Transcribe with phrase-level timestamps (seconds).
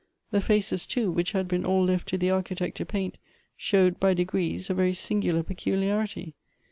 [0.31, 3.19] The faces, too, which had been all left to the architect to paint,
[3.55, 6.33] showed by degrees a very singular peculiarity.